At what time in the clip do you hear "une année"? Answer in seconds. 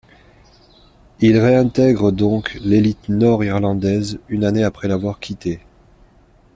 4.29-4.63